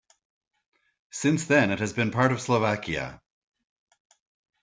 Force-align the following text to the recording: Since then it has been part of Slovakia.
Since 1.11 1.45
then 1.45 1.69
it 1.69 1.77
has 1.77 1.93
been 1.93 2.09
part 2.09 2.31
of 2.31 2.41
Slovakia. 2.41 3.21